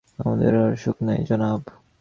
আমাদের 0.19 0.53
আর 0.55 0.71
সুখ 0.75 0.97
নাই, 1.03 1.19
জনাব। 1.25 1.61